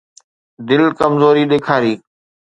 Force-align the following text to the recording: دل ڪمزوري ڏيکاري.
دل 0.67 0.83
ڪمزوري 0.99 1.43
ڏيکاري. 1.51 1.93